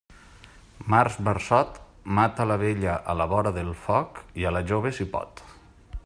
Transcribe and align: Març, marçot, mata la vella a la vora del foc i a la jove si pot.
Març, 0.93 1.17
marçot, 1.27 1.77
mata 2.19 2.47
la 2.53 2.57
vella 2.63 2.95
a 3.13 3.17
la 3.21 3.27
vora 3.35 3.51
del 3.61 3.69
foc 3.85 4.21
i 4.43 4.51
a 4.51 4.55
la 4.57 4.67
jove 4.73 4.97
si 5.01 5.11
pot. 5.17 5.45